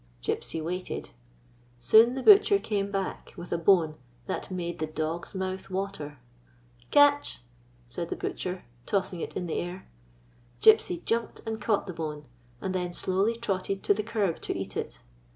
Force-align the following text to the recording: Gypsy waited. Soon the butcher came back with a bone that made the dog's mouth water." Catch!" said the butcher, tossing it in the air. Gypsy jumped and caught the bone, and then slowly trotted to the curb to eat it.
Gypsy 0.23 0.63
waited. 0.63 1.11
Soon 1.77 2.15
the 2.15 2.23
butcher 2.23 2.57
came 2.57 2.89
back 2.89 3.35
with 3.37 3.51
a 3.51 3.57
bone 3.59 3.93
that 4.25 4.49
made 4.49 4.79
the 4.79 4.87
dog's 4.87 5.35
mouth 5.35 5.69
water." 5.69 6.17
Catch!" 6.89 7.41
said 7.87 8.09
the 8.09 8.15
butcher, 8.15 8.63
tossing 8.87 9.19
it 9.21 9.35
in 9.37 9.45
the 9.45 9.59
air. 9.59 9.87
Gypsy 10.59 11.05
jumped 11.05 11.41
and 11.45 11.61
caught 11.61 11.85
the 11.85 11.93
bone, 11.93 12.25
and 12.61 12.73
then 12.73 12.93
slowly 12.93 13.35
trotted 13.35 13.83
to 13.83 13.93
the 13.93 14.01
curb 14.01 14.41
to 14.41 14.57
eat 14.57 14.75
it. 14.75 15.01